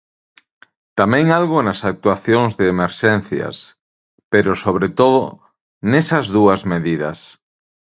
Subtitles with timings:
[0.99, 3.55] Tamén algo nas actuacións de emerxencias,
[4.31, 5.21] pero sobre todo
[5.91, 7.17] nesas dúas medidas.